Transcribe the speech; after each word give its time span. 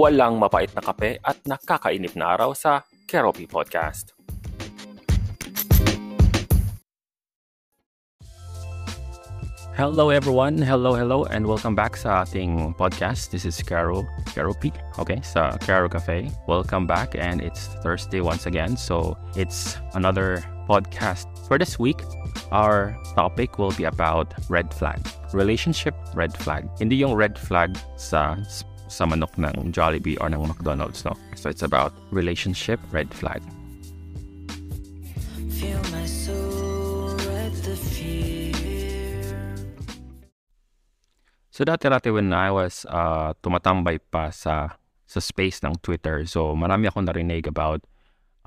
walang 0.00 0.40
mapait 0.40 0.72
na 0.72 0.80
kape 0.80 1.20
at 1.20 1.36
nakakainip 1.44 2.16
na 2.16 2.32
araw 2.32 2.56
sa 2.56 2.88
Keropi 3.04 3.44
Podcast. 3.44 4.16
Hello 9.76 10.08
everyone, 10.08 10.56
hello 10.56 10.96
hello 10.96 11.28
and 11.28 11.44
welcome 11.44 11.76
back 11.76 12.00
sa 12.00 12.24
ating 12.24 12.72
podcast. 12.80 13.28
This 13.28 13.44
is 13.44 13.60
Caro, 13.60 14.08
Caro 14.32 14.56
P, 14.56 14.72
okay, 14.96 15.20
sa 15.20 15.60
Caro 15.60 15.92
Cafe. 15.92 16.32
Welcome 16.48 16.88
back 16.88 17.12
and 17.12 17.44
it's 17.44 17.68
Thursday 17.84 18.24
once 18.24 18.48
again. 18.48 18.80
So 18.80 19.20
it's 19.36 19.76
another 19.92 20.40
podcast. 20.64 21.28
For 21.44 21.60
this 21.60 21.76
week, 21.76 22.00
our 22.52 22.96
topic 23.12 23.60
will 23.60 23.72
be 23.76 23.84
about 23.84 24.32
red 24.48 24.72
flag. 24.72 25.00
Relationship 25.36 25.92
red 26.16 26.32
flag. 26.32 26.68
Hindi 26.80 27.04
yung 27.04 27.12
red 27.16 27.36
flag 27.36 27.76
sa 28.00 28.36
sa 28.90 29.06
manok 29.06 29.38
ng 29.38 29.70
Jollibee 29.70 30.18
or 30.18 30.26
ng 30.28 30.42
McDonald's, 30.42 31.06
no? 31.06 31.14
So 31.38 31.48
it's 31.48 31.62
about 31.62 31.94
relationship 32.10 32.82
red 32.90 33.08
flag. 33.14 33.40
So 41.60 41.68
dati-dati 41.68 42.08
when 42.08 42.32
I 42.32 42.48
was 42.48 42.88
uh, 42.88 43.36
tumatambay 43.44 44.00
pa 44.08 44.32
sa 44.32 44.80
sa 45.04 45.20
space 45.20 45.60
ng 45.60 45.76
Twitter, 45.84 46.24
so 46.24 46.56
marami 46.56 46.88
akong 46.88 47.04
narinig 47.04 47.44
about 47.44 47.84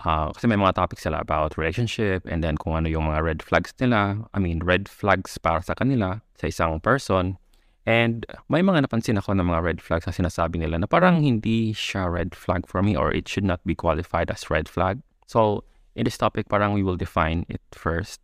uh, 0.01 0.33
kasi 0.33 0.49
may 0.49 0.57
mga 0.57 0.73
topics 0.73 1.05
sila 1.05 1.21
about 1.21 1.53
relationship 1.53 2.25
and 2.25 2.41
then 2.41 2.57
kung 2.57 2.73
ano 2.73 2.89
yung 2.89 3.05
mga 3.13 3.21
red 3.21 3.39
flags 3.45 3.69
nila. 3.77 4.25
I 4.33 4.39
mean, 4.41 4.65
red 4.65 4.89
flags 4.89 5.37
para 5.37 5.61
sa 5.61 5.77
kanila, 5.77 6.25
sa 6.33 6.49
isang 6.49 6.81
person. 6.81 7.37
And 7.85 8.23
may 8.47 8.63
mga 8.63 8.87
napansin 8.87 9.19
ako 9.19 9.35
ng 9.35 9.43
mga 9.43 9.61
red 9.63 9.79
flags 9.83 10.07
na 10.07 10.15
sinasabi 10.15 10.55
nila 10.55 10.79
na 10.79 10.87
parang 10.87 11.19
hindi 11.19 11.75
siya 11.75 12.07
red 12.07 12.31
flag 12.31 12.63
for 12.63 12.79
me 12.79 12.95
or 12.95 13.11
it 13.11 13.27
should 13.27 13.43
not 13.43 13.59
be 13.67 13.75
qualified 13.75 14.31
as 14.31 14.47
red 14.47 14.71
flag. 14.71 15.03
So, 15.27 15.67
in 15.95 16.05
this 16.07 16.17
topic, 16.17 16.47
parang 16.47 16.71
we 16.71 16.83
will 16.83 16.95
define 16.95 17.45
it 17.49 17.61
first. 17.71 18.21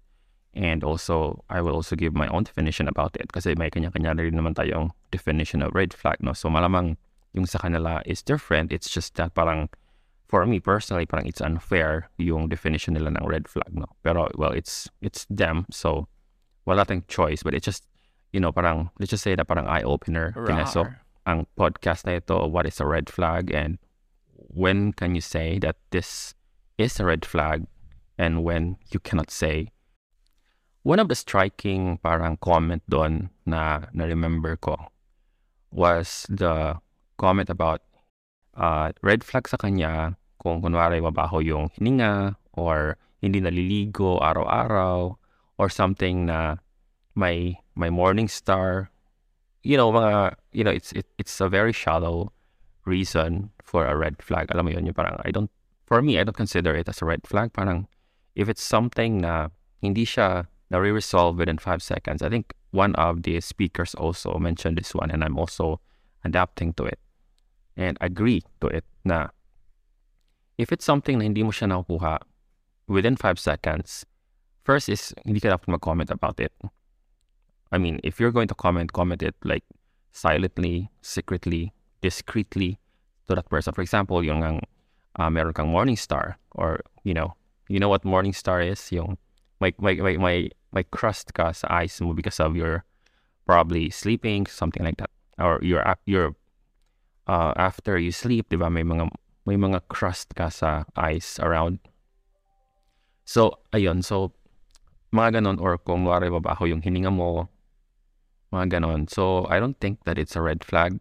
And 0.55 0.83
also, 0.83 1.43
I 1.49 1.61
will 1.61 1.75
also 1.75 1.95
give 1.95 2.15
my 2.15 2.27
own 2.27 2.43
definition 2.43 2.87
about 2.87 3.15
it 3.19 3.31
kasi 3.31 3.53
may 3.55 3.69
kanya-kanya 3.69 4.15
rin 4.15 4.39
naman 4.39 4.55
tayong 4.55 4.95
definition 5.11 5.61
of 5.61 5.75
red 5.75 5.93
flag. 5.93 6.17
No? 6.23 6.31
So, 6.31 6.47
malamang 6.49 6.95
yung 7.35 7.45
sa 7.45 7.59
kanila 7.59 8.01
is 8.07 8.23
different. 8.23 8.71
It's 8.71 8.89
just 8.89 9.15
that 9.19 9.35
parang, 9.35 9.67
for 10.31 10.45
me 10.47 10.59
personally, 10.59 11.05
parang 11.05 11.27
it's 11.27 11.41
unfair 11.43 12.09
yung 12.17 12.47
definition 12.47 12.95
nila 12.95 13.11
ng 13.11 13.27
red 13.27 13.51
flag. 13.51 13.75
No? 13.75 13.91
Pero, 14.07 14.31
well, 14.39 14.55
it's 14.55 14.87
it's 15.03 15.27
them. 15.29 15.67
So, 15.69 16.07
wala 16.63 16.87
tayong 16.87 17.05
choice. 17.11 17.43
But 17.43 17.53
it's 17.53 17.67
just 17.67 17.88
you 18.31 18.39
know, 18.39 18.51
parang, 18.51 18.89
let's 18.99 19.09
just 19.11 19.23
say 19.23 19.35
na 19.35 19.43
parang 19.43 19.67
eye-opener. 19.67 20.33
So, 20.65 20.85
ang 21.25 21.45
podcast 21.57 22.05
na 22.05 22.17
ito, 22.17 22.47
what 22.47 22.65
is 22.65 22.79
a 22.79 22.85
red 22.85 23.09
flag 23.09 23.51
and 23.53 23.77
when 24.33 24.93
can 24.93 25.13
you 25.13 25.21
say 25.21 25.59
that 25.59 25.77
this 25.91 26.33
is 26.77 26.99
a 26.99 27.05
red 27.05 27.25
flag 27.25 27.67
and 28.17 28.43
when 28.43 28.77
you 28.91 28.99
cannot 28.99 29.29
say. 29.29 29.69
One 30.83 30.97
of 30.97 31.07
the 31.11 31.15
striking 31.15 31.99
parang 32.01 32.37
comment 32.39 32.81
doon 32.89 33.29
na 33.45 33.91
na-remember 33.93 34.55
ko 34.57 34.79
was 35.69 36.25
the 36.31 36.79
comment 37.19 37.49
about 37.51 37.83
uh, 38.55 38.91
red 39.03 39.21
flag 39.23 39.45
sa 39.47 39.59
kanya 39.59 40.17
kung 40.39 40.63
kunwari 40.63 41.03
mabaho 41.03 41.43
yung 41.43 41.69
hininga 41.75 42.39
or 42.55 42.95
hindi 43.19 43.43
naliligo 43.43 44.17
araw-araw 44.23 45.19
or 45.59 45.67
something 45.67 46.25
na 46.25 46.55
may 47.13 47.59
my 47.79 47.89
morning 47.89 48.27
star. 48.27 48.91
You 49.63 49.79
know 49.79 49.91
mga 49.91 50.35
you 50.51 50.63
know 50.67 50.71
it's 50.75 50.91
it, 50.91 51.07
it's 51.17 51.39
a 51.39 51.47
very 51.47 51.71
shallow 51.71 52.31
reason 52.83 53.55
for 53.63 53.87
a 53.87 53.95
red 53.95 54.21
flag. 54.21 54.51
Alam 54.51 54.67
mo 54.67 54.71
yun 54.75 54.85
yung 54.85 54.93
parang 54.93 55.15
I 55.23 55.31
don't 55.31 55.49
for 55.87 56.03
me 56.03 56.19
I 56.19 56.27
don't 56.27 56.37
consider 56.37 56.75
it 56.75 56.91
as 56.91 57.01
a 57.01 57.07
red 57.07 57.23
flag. 57.23 57.55
Parang 57.55 57.87
if 58.35 58.51
it's 58.51 58.63
something 58.63 59.23
na 59.23 59.49
hindi 59.79 60.03
siya 60.03 60.51
na-resolve 60.69 61.39
within 61.39 61.57
five 61.57 61.81
seconds 61.81 62.21
I 62.21 62.29
think 62.29 62.53
one 62.71 62.93
of 62.95 63.23
the 63.23 63.41
speakers 63.41 63.95
also 63.95 64.37
mentioned 64.37 64.77
this 64.77 64.93
one 64.93 65.09
and 65.09 65.23
I'm 65.23 65.39
also 65.39 65.81
adapting 66.23 66.73
to 66.77 66.85
it 66.85 66.99
and 67.75 67.97
agree 68.01 68.43
to 68.61 68.67
it 68.67 68.85
na 69.03 69.33
if 70.59 70.71
it's 70.71 70.85
something 70.85 71.17
na 71.17 71.25
hindi 71.25 71.41
mo 71.41 71.49
siya 71.49 71.73
nakukuha 71.73 72.21
within 72.85 73.17
five 73.17 73.39
seconds 73.39 74.05
first 74.61 74.89
is 74.93 75.15
hindi 75.25 75.41
ka 75.41 75.57
dapat 75.57 75.67
mag-comment 75.73 76.13
about 76.13 76.37
it 76.37 76.53
I 77.71 77.77
mean, 77.77 77.99
if 78.03 78.19
you're 78.19 78.31
going 78.31 78.47
to 78.49 78.55
comment, 78.55 78.93
comment 78.93 79.21
it 79.21 79.35
like 79.43 79.63
silently, 80.11 80.89
secretly, 81.01 81.73
discreetly 82.01 82.79
to 83.27 83.35
that 83.35 83.49
person. 83.49 83.73
For 83.73 83.81
example, 83.81 84.23
yung 84.23 84.43
ang 84.43 84.57
uh, 85.17 85.29
meron 85.29 85.53
kang 85.53 85.69
morning 85.69 85.97
star 85.97 86.37
or 86.51 86.81
you 87.03 87.13
know, 87.13 87.35
you 87.67 87.79
know 87.79 87.89
what 87.89 88.05
morning 88.05 88.33
star 88.33 88.61
is? 88.61 88.91
Yung 88.91 89.17
may 89.61 89.73
may 89.79 89.95
may 90.01 90.17
may, 90.17 90.37
may 90.73 90.83
crust 90.83 91.33
ka 91.33 91.51
sa 91.51 91.67
eyes 91.69 92.01
mo 92.01 92.13
because 92.13 92.39
of 92.39 92.55
your 92.55 92.85
probably 93.45 93.89
sleeping, 93.89 94.45
something 94.45 94.83
like 94.83 94.97
that. 94.97 95.11
Or 95.37 95.59
your 95.61 95.85
your 96.05 96.35
uh, 97.27 97.53
after 97.55 97.97
you 97.97 98.11
sleep, 98.11 98.49
'di 98.49 98.57
ba? 98.57 98.73
May 98.73 98.83
mga 98.83 99.13
may 99.45 99.57
mga 99.57 99.85
crust 99.89 100.33
ka 100.33 100.49
sa 100.49 100.85
eyes 100.97 101.37
around. 101.41 101.79
So, 103.29 103.61
ayun. 103.73 104.01
So, 104.01 104.33
mga 105.13 105.41
ganon 105.41 105.61
or 105.61 105.77
kung 105.77 106.05
wari 106.05 106.29
mabaho 106.29 106.65
yung 106.65 106.81
hininga 106.81 107.13
mo, 107.13 107.49
mga 108.53 108.79
ganon. 108.79 109.09
So, 109.09 109.45
I 109.49 109.59
don't 109.59 109.79
think 109.79 110.03
that 110.05 110.17
it's 110.17 110.35
a 110.35 110.41
red 110.41 110.63
flag 110.63 110.99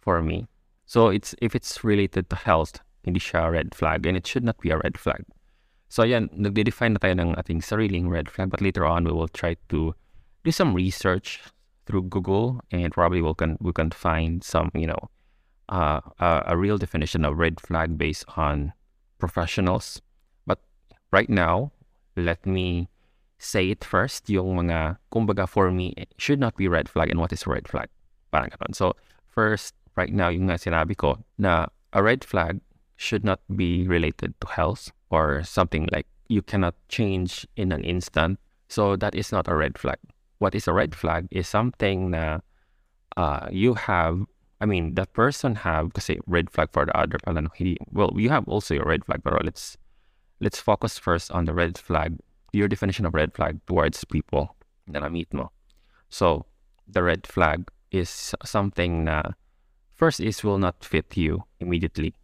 for 0.00 0.22
me. 0.22 0.48
So, 0.86 1.08
it's 1.08 1.34
if 1.40 1.54
it's 1.54 1.84
related 1.84 2.30
to 2.30 2.36
health, 2.36 2.80
hindi 3.04 3.20
siya 3.20 3.50
red 3.50 3.74
flag 3.74 4.06
and 4.06 4.16
it 4.16 4.26
should 4.26 4.44
not 4.44 4.58
be 4.58 4.70
a 4.70 4.78
red 4.78 4.98
flag. 4.98 5.24
So, 5.88 6.02
ayan, 6.02 6.32
nagde-define 6.32 6.96
na 6.96 7.00
tayo 7.02 7.18
ng 7.20 7.36
ating 7.36 7.60
sariling 7.60 8.08
red 8.08 8.30
flag 8.30 8.48
but 8.50 8.62
later 8.62 8.86
on, 8.86 9.04
we 9.04 9.12
will 9.12 9.28
try 9.28 9.56
to 9.68 9.94
do 10.44 10.50
some 10.50 10.72
research 10.72 11.42
through 11.84 12.08
Google 12.08 12.60
and 12.70 12.92
probably 12.92 13.20
we 13.20 13.34
can, 13.34 13.58
we 13.60 13.72
can 13.72 13.90
find 13.90 14.42
some, 14.42 14.70
you 14.74 14.86
know, 14.86 15.10
uh, 15.68 16.00
a, 16.18 16.54
a 16.54 16.56
real 16.56 16.78
definition 16.78 17.24
of 17.24 17.36
red 17.36 17.60
flag 17.60 17.98
based 17.98 18.24
on 18.36 18.72
professionals. 19.18 20.00
But 20.46 20.60
right 21.10 21.28
now, 21.28 21.72
let 22.16 22.44
me 22.46 22.88
say 23.42 23.70
it 23.70 23.82
first, 23.82 24.30
yung 24.30 24.54
mga, 24.54 24.96
kumbaga 25.10 25.48
for 25.48 25.70
me, 25.70 25.92
should 26.16 26.38
not 26.38 26.56
be 26.56 26.68
red 26.68 26.88
flag 26.88 27.10
and 27.10 27.18
what 27.18 27.32
is 27.32 27.46
red 27.46 27.66
flag. 27.66 27.90
Parang 28.32 28.48
ganun. 28.54 28.74
So, 28.74 28.94
first, 29.26 29.74
right 29.96 30.14
now, 30.14 30.30
yung 30.30 30.46
nga 30.46 30.62
sinabi 30.62 30.96
ko, 30.96 31.18
na 31.36 31.66
a 31.92 32.02
red 32.02 32.22
flag 32.22 32.62
should 32.96 33.24
not 33.26 33.42
be 33.50 33.86
related 33.88 34.38
to 34.40 34.46
health 34.46 34.94
or 35.10 35.42
something 35.42 35.90
like 35.90 36.06
you 36.28 36.40
cannot 36.40 36.78
change 36.88 37.44
in 37.58 37.72
an 37.72 37.82
instant. 37.82 38.38
So, 38.70 38.94
that 38.96 39.14
is 39.18 39.34
not 39.34 39.50
a 39.50 39.58
red 39.58 39.76
flag. 39.76 39.98
What 40.38 40.54
is 40.54 40.70
a 40.70 40.72
red 40.72 40.94
flag 40.94 41.26
is 41.30 41.50
something 41.50 42.14
na 42.14 42.46
uh, 43.18 43.50
you 43.50 43.74
have 43.74 44.22
I 44.62 44.64
mean, 44.64 44.94
that 44.94 45.10
person 45.12 45.66
have 45.66 45.90
kasi 45.90 46.22
red 46.30 46.46
flag 46.46 46.70
for 46.70 46.86
the 46.86 46.94
other 46.94 47.18
pala 47.18 47.42
well, 47.90 48.14
you 48.14 48.30
have 48.30 48.46
also 48.46 48.78
your 48.78 48.86
red 48.86 49.04
flag, 49.04 49.26
but 49.26 49.34
let's 49.42 49.76
let's 50.38 50.62
focus 50.62 51.02
first 51.02 51.34
on 51.34 51.50
the 51.50 51.54
red 51.54 51.74
flag 51.74 52.22
your 52.52 52.68
definition 52.68 53.06
of 53.06 53.14
red 53.14 53.34
flag 53.34 53.60
towards 53.66 54.04
people 54.04 54.56
na 54.86 55.00
na-meet 55.00 55.32
mo. 55.32 55.50
So, 56.08 56.46
the 56.86 57.02
red 57.02 57.26
flag 57.26 57.68
is 57.90 58.34
something 58.44 59.04
na 59.04 59.36
first 59.92 60.20
is 60.20 60.44
will 60.44 60.58
not 60.58 60.84
fit 60.84 61.16
you 61.16 61.44
immediately. 61.60 62.14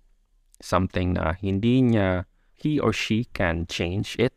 Something 0.60 1.14
na 1.16 1.32
hindi 1.32 1.82
niya, 1.82 2.24
he 2.52 2.78
or 2.78 2.92
she 2.92 3.24
can 3.32 3.66
change 3.66 4.16
it 4.18 4.34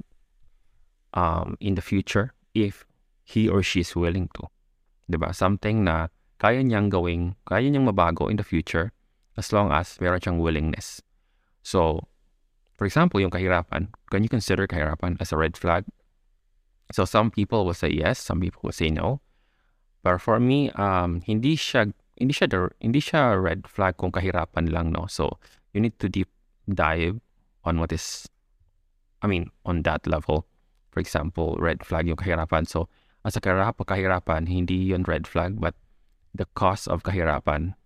um, 1.13 1.57
in 1.59 1.75
the 1.75 1.81
future 1.81 2.33
if 2.53 2.85
he 3.23 3.49
or 3.49 3.63
she 3.63 3.81
is 3.81 3.95
willing 3.95 4.29
to. 4.35 4.47
Diba? 5.11 5.35
Something 5.35 5.83
na 5.83 6.07
kaya 6.39 6.63
niyang 6.63 6.89
gawing, 6.89 7.35
kaya 7.43 7.67
niyang 7.67 7.91
mabago 7.91 8.29
in 8.29 8.37
the 8.37 8.47
future 8.47 8.93
as 9.35 9.51
long 9.51 9.71
as 9.71 9.99
meron 9.99 10.19
siyang 10.19 10.39
willingness. 10.39 11.01
So, 11.63 12.07
for 12.81 12.89
example, 12.89 13.21
yung 13.21 13.29
kahirapan, 13.29 13.93
can 14.09 14.25
you 14.25 14.29
consider 14.33 14.65
kahirapan 14.65 15.13
as 15.21 15.29
a 15.29 15.37
red 15.37 15.53
flag? 15.53 15.85
So 16.89 17.05
some 17.05 17.29
people 17.29 17.61
will 17.61 17.77
say 17.77 17.93
yes, 17.93 18.17
some 18.17 18.41
people 18.41 18.57
will 18.65 18.73
say 18.73 18.89
no. 18.89 19.21
But 20.01 20.17
for 20.17 20.41
me, 20.41 20.73
um, 20.73 21.21
hindi 21.21 21.53
siya 21.53 21.93
hindi 22.17 22.33
siya 22.33 22.49
hindi 22.81 22.97
siya 22.97 23.37
red 23.37 23.69
flag 23.69 24.01
kung 24.01 24.09
kahirapan 24.09 24.73
lang, 24.73 24.97
no. 24.97 25.05
So 25.05 25.37
you 25.77 25.79
need 25.85 26.01
to 26.01 26.09
deep 26.09 26.33
dive 26.65 27.21
on 27.61 27.77
what 27.77 27.93
is, 27.93 28.25
I 29.21 29.29
mean, 29.29 29.53
on 29.61 29.85
that 29.85 30.09
level. 30.09 30.49
For 30.89 31.05
example, 31.05 31.61
red 31.61 31.85
flag 31.85 32.09
yung 32.09 32.17
kahirapan. 32.17 32.65
So 32.65 32.89
as 33.21 33.37
a 33.37 33.41
kahirapan, 33.45 33.85
kahirapan, 33.85 34.49
hindi 34.49 34.89
yun 34.89 35.05
red 35.05 35.29
flag, 35.29 35.61
but 35.61 35.77
the 36.33 36.49
cause 36.57 36.89
of 36.89 37.05
kahirapan, 37.05 37.77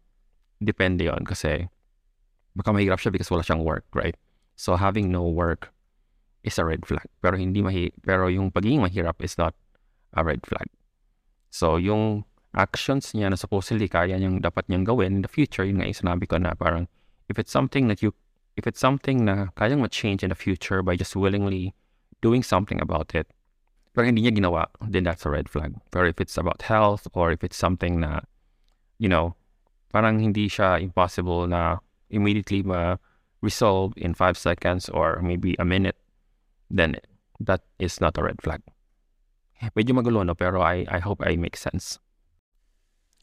depende 0.64 1.12
yon 1.12 1.28
kasi 1.28 1.68
baka 2.56 2.72
mahirap 2.72 3.04
siya 3.04 3.12
because 3.12 3.28
wala 3.28 3.44
siyang 3.44 3.60
work, 3.60 3.84
right? 3.92 4.16
So 4.56 4.76
having 4.76 5.12
no 5.12 5.28
work 5.28 5.72
is 6.44 6.58
a 6.58 6.66
red 6.66 6.86
flag. 6.88 7.08
Pero 7.22 7.36
hindi 7.36 7.62
mahi 7.62 7.92
pero 8.04 8.28
yung 8.28 8.52
pagiging 8.52 8.84
mahirap 8.84 9.20
is 9.20 9.38
not 9.38 9.54
a 10.16 10.24
red 10.24 10.44
flag. 10.48 10.68
So 11.52 11.76
yung 11.76 12.24
actions 12.56 13.12
niya 13.12 13.32
na 13.32 13.38
supposedly 13.38 13.92
kaya 13.92 14.16
niyang 14.16 14.40
dapat 14.40 14.68
niyang 14.72 14.88
gawin 14.88 15.20
in 15.20 15.24
the 15.24 15.32
future, 15.32 15.68
yun 15.68 15.84
nga 15.84 15.88
yung 15.88 16.00
sinabi 16.08 16.24
ko 16.28 16.40
na 16.40 16.56
parang 16.56 16.88
if 17.28 17.36
it's 17.36 17.52
something 17.52 17.92
that 17.92 18.00
you 18.00 18.16
if 18.56 18.64
it's 18.64 18.80
something 18.80 19.28
na 19.28 19.52
kayang 19.60 19.84
ma-change 19.84 20.24
in 20.24 20.32
the 20.32 20.40
future 20.40 20.80
by 20.80 20.96
just 20.96 21.16
willingly 21.16 21.76
doing 22.24 22.40
something 22.40 22.80
about 22.80 23.12
it, 23.12 23.28
pero 23.92 24.08
hindi 24.08 24.24
niya 24.24 24.36
ginawa, 24.36 24.68
then 24.80 25.04
that's 25.04 25.28
a 25.28 25.32
red 25.32 25.52
flag. 25.52 25.76
Pero 25.92 26.08
if 26.08 26.20
it's 26.24 26.40
about 26.40 26.64
health 26.64 27.08
or 27.12 27.32
if 27.32 27.44
it's 27.44 27.60
something 27.60 28.00
na, 28.00 28.24
you 29.00 29.12
know, 29.12 29.36
parang 29.92 30.20
hindi 30.20 30.48
siya 30.48 30.80
impossible 30.80 31.48
na 31.48 31.84
immediately 32.08 32.64
ma-resolve 33.46 33.94
in 33.98 34.14
five 34.14 34.38
seconds 34.38 34.90
or 34.90 35.22
maybe 35.22 35.56
a 35.60 35.66
minute, 35.66 35.96
then 36.70 36.98
that 37.40 37.62
is 37.78 38.02
not 38.02 38.18
a 38.18 38.24
red 38.24 38.42
flag. 38.42 38.62
Medyo 39.78 39.94
magulo, 39.94 40.26
no? 40.26 40.34
Pero 40.34 40.62
I, 40.62 40.86
I 40.90 41.00
hope 41.00 41.22
I 41.26 41.36
make 41.38 41.56
sense. 41.56 42.00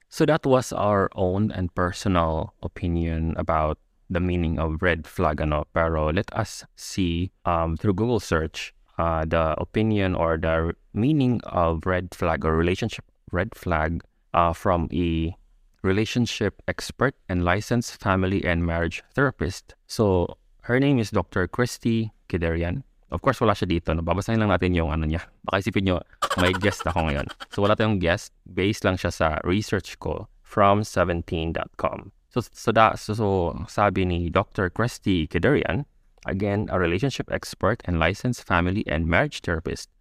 So 0.09 0.25
that 0.27 0.47
was 0.47 0.73
our 0.73 1.11
own 1.15 1.51
and 1.51 1.75
personal 1.75 2.55
opinion 2.63 3.35
about 3.37 3.79
the 4.11 4.21
meaning 4.21 4.59
of 4.59 4.83
red 4.83 5.07
flag, 5.07 5.41
ano? 5.41 5.67
Pero 5.75 6.11
let 6.13 6.31
us 6.33 6.65
see 6.77 7.33
um, 7.45 7.77
through 7.77 7.95
Google 7.95 8.21
search 8.21 8.75
uh, 8.99 9.25
the 9.25 9.59
opinion 9.59 10.15
or 10.15 10.39
the 10.39 10.75
meaning 10.95 11.41
of 11.45 11.85
red 11.85 12.15
flag 12.15 12.45
or 12.45 12.57
relationship 12.57 13.05
red 13.33 13.55
flag 13.55 14.03
uh, 14.35 14.53
from 14.53 14.89
a 14.93 15.35
relationship 15.83 16.63
expert 16.67 17.15
and 17.29 17.45
licensed 17.45 17.99
family 18.01 18.45
and 18.45 18.65
marriage 18.65 19.03
therapist. 19.15 19.75
So 19.87 20.39
her 20.63 20.79
name 20.79 20.99
is 20.99 21.11
Dr. 21.11 21.47
Christy 21.47 22.13
Kiderian. 22.29 22.83
Of 23.13 23.21
course, 23.21 23.45
wala 23.45 23.53
siya 23.53 23.69
dito. 23.69 23.93
No? 23.93 24.01
Babasahin 24.01 24.41
lang 24.41 24.49
natin 24.49 24.73
yung 24.73 24.89
ano 24.89 25.05
niya. 25.05 25.21
Baka 25.45 25.61
isipin 25.61 25.85
nyo, 25.85 26.01
may 26.41 26.57
guest 26.57 26.81
ako 26.89 27.13
ngayon. 27.13 27.29
So 27.53 27.61
wala 27.61 27.77
tayong 27.77 28.01
guest. 28.01 28.33
Based 28.49 28.89
lang 28.89 28.97
siya 28.97 29.13
sa 29.13 29.27
research 29.45 30.01
ko 30.01 30.33
from 30.41 30.81
17.com. 30.81 32.13
So, 32.33 32.41
so, 32.41 32.73
da, 32.73 32.97
so, 32.97 33.13
so 33.13 33.29
sabi 33.69 34.09
ni 34.09 34.33
Dr. 34.33 34.73
Christy 34.73 35.29
Kiderian, 35.29 35.85
again, 36.25 36.73
a 36.73 36.81
relationship 36.81 37.29
expert 37.29 37.85
and 37.85 38.01
licensed 38.01 38.49
family 38.49 38.81
and 38.89 39.05
marriage 39.05 39.45
therapist. 39.45 39.93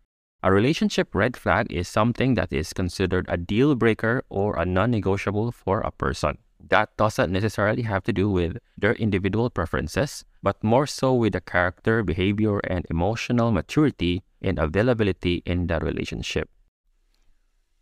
A 0.43 0.51
relationship 0.51 1.13
red 1.13 1.37
flag 1.37 1.71
is 1.71 1.87
something 1.87 2.33
that 2.33 2.51
is 2.51 2.73
considered 2.73 3.29
a 3.29 3.37
deal 3.37 3.75
breaker 3.75 4.23
or 4.27 4.57
a 4.57 4.65
non 4.65 4.89
negotiable 4.89 5.51
for 5.51 5.81
a 5.81 5.91
person. 5.91 6.39
That 6.57 6.97
doesn't 6.97 7.31
necessarily 7.31 7.83
have 7.83 8.01
to 8.05 8.13
do 8.13 8.27
with 8.27 8.57
their 8.75 8.93
individual 8.93 9.51
preferences, 9.51 10.25
but 10.41 10.63
more 10.63 10.87
so 10.87 11.13
with 11.13 11.33
the 11.33 11.41
character, 11.41 12.01
behavior, 12.01 12.57
and 12.65 12.87
emotional 12.89 13.51
maturity 13.51 14.23
and 14.41 14.57
availability 14.57 15.43
in 15.45 15.67
the 15.67 15.77
relationship. 15.77 16.49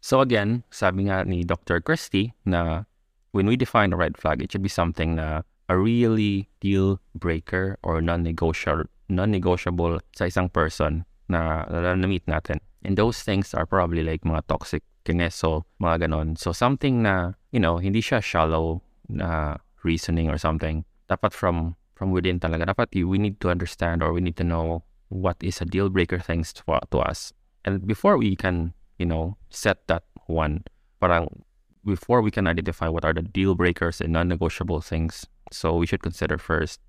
So 0.02 0.20
again, 0.20 0.64
sabi 0.70 1.08
nga 1.08 1.24
ni 1.24 1.48
Dr. 1.48 1.80
Christie 1.80 2.36
na 2.44 2.84
when 3.32 3.48
we 3.48 3.56
define 3.56 3.94
a 3.94 4.00
red 4.00 4.18
flag, 4.18 4.44
it 4.44 4.52
should 4.52 4.64
be 4.64 4.72
something 4.72 5.16
na 5.16 5.48
a 5.70 5.80
really 5.80 6.50
deal 6.60 7.00
breaker 7.16 7.80
or 7.84 8.02
non-negotiable, 8.02 8.92
non-negotiable 9.08 10.04
sa 10.12 10.28
isang 10.28 10.52
person 10.52 11.08
na, 11.30 11.66
na-meet 11.70 12.26
natin. 12.26 12.60
And 12.84 12.98
those 12.98 13.22
things 13.22 13.54
are 13.54 13.66
probably 13.66 14.04
like 14.04 14.22
mga 14.22 14.48
toxic 14.48 14.84
kineso, 15.06 15.64
mga 15.82 16.08
ganon. 16.08 16.38
So 16.38 16.52
something 16.52 17.04
na, 17.04 17.34
you 17.52 17.60
know, 17.60 17.78
hindi 17.78 18.02
siya 18.02 18.22
shallow 18.22 18.82
na 19.08 19.58
reasoning 19.84 20.30
or 20.30 20.38
something. 20.38 20.86
Dapat 21.10 21.34
from 21.34 21.76
from 21.96 22.12
within 22.12 22.40
talaga. 22.40 22.66
Dapat 22.66 22.96
we 23.04 23.18
need 23.18 23.40
to 23.42 23.50
understand 23.50 24.02
or 24.02 24.14
we 24.14 24.22
need 24.22 24.38
to 24.38 24.44
know 24.44 24.84
what 25.10 25.36
is 25.42 25.60
a 25.60 25.66
deal 25.66 25.90
breaker 25.90 26.20
things 26.20 26.54
to, 26.54 26.64
to 26.92 27.00
us. 27.00 27.34
And 27.66 27.86
before 27.86 28.18
we 28.18 28.36
can, 28.36 28.74
you 28.98 29.06
know, 29.06 29.36
set 29.50 29.88
that 29.88 30.04
one, 30.28 30.64
parang 31.02 31.44
before 31.84 32.22
we 32.22 32.32
can 32.32 32.48
identify 32.48 32.88
what 32.88 33.04
are 33.04 33.14
the 33.14 33.24
deal 33.24 33.56
breakers 33.56 34.00
and 34.00 34.14
non-negotiable 34.14 34.82
things, 34.82 35.26
so 35.52 35.76
we 35.76 35.86
should 35.86 36.02
consider 36.02 36.38
first 36.38 36.80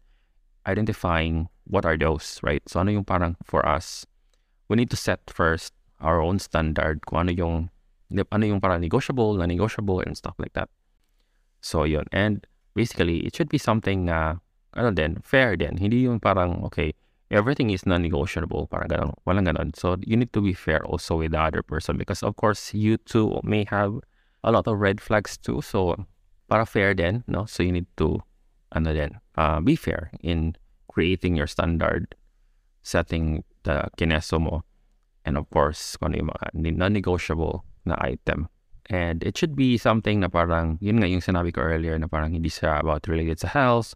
identifying 0.66 1.48
what 1.64 1.84
are 1.84 1.96
those, 1.96 2.38
right? 2.42 2.62
So 2.68 2.80
ano 2.80 2.92
yung 2.92 3.04
parang 3.04 3.36
for 3.42 3.66
us, 3.66 4.06
we 4.70 4.78
need 4.78 4.88
to 4.88 4.96
set 4.96 5.18
first 5.26 5.74
our 5.98 6.22
own 6.22 6.38
standard 6.38 7.02
kung 7.04 7.26
ano 7.26 7.34
yung 7.34 7.56
ano 8.30 8.44
yung 8.46 8.62
para 8.62 8.78
negotiable, 8.78 9.34
non-negotiable, 9.34 10.00
and 10.00 10.16
stuff 10.16 10.34
like 10.38 10.54
that. 10.54 10.70
So, 11.60 11.84
yun. 11.84 12.06
And 12.10 12.46
basically, 12.74 13.26
it 13.26 13.36
should 13.36 13.50
be 13.50 13.58
something 13.58 14.06
na, 14.06 14.38
uh, 14.74 14.80
ano 14.80 14.90
din, 14.90 15.18
fair 15.22 15.54
din. 15.54 15.76
Hindi 15.76 16.06
yung 16.06 16.18
parang, 16.18 16.64
okay, 16.66 16.94
everything 17.30 17.70
is 17.70 17.86
non-negotiable, 17.86 18.66
parang 18.66 18.88
ganun, 18.88 19.14
walang 19.26 19.46
ganun. 19.46 19.76
So, 19.76 19.98
you 20.02 20.16
need 20.16 20.32
to 20.32 20.40
be 20.40 20.54
fair 20.54 20.82
also 20.82 21.22
with 21.22 21.32
the 21.32 21.42
other 21.42 21.62
person 21.62 21.98
because, 21.98 22.22
of 22.22 22.34
course, 22.34 22.74
you 22.74 22.96
too 22.98 23.38
may 23.42 23.66
have 23.70 24.02
a 24.42 24.50
lot 24.50 24.66
of 24.66 24.78
red 24.78 24.98
flags 24.98 25.36
too. 25.36 25.62
So, 25.62 26.06
para 26.48 26.66
fair 26.66 26.94
din, 26.94 27.22
no? 27.30 27.46
So, 27.46 27.62
you 27.62 27.70
need 27.70 27.86
to, 27.98 28.22
ano 28.74 28.90
din, 28.94 29.18
uh, 29.38 29.60
be 29.60 29.76
fair 29.76 30.10
in 30.18 30.58
creating 30.90 31.38
your 31.38 31.46
standard, 31.46 32.14
setting 32.82 33.46
the 33.62 33.88
kineso 33.96 34.40
mo, 34.40 34.62
and 35.24 35.36
of 35.36 35.48
course, 35.50 35.96
kung 35.96 36.12
ano 36.12 36.24
yung 36.24 36.30
mga 36.32 36.76
non-negotiable 36.78 37.64
na 37.84 37.96
item. 38.00 38.48
And 38.90 39.22
it 39.22 39.38
should 39.38 39.54
be 39.54 39.78
something 39.78 40.20
na 40.20 40.28
parang, 40.28 40.78
yun 40.80 40.98
nga 40.98 41.06
yung 41.06 41.22
sinabi 41.22 41.54
ko 41.54 41.62
earlier 41.62 41.98
na 41.98 42.10
parang 42.10 42.34
hindi 42.34 42.48
siya 42.50 42.80
about 42.80 43.06
related 43.06 43.38
sa 43.38 43.48
health 43.48 43.94